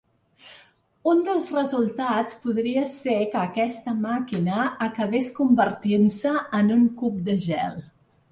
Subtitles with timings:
[1.09, 7.77] Un dels resultats podria ser que aquesta màquina acabés convertint-se en un cub de gel.